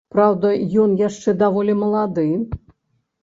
[0.13, 0.47] Праўда,
[0.83, 2.27] ён яшчэ даволі малады.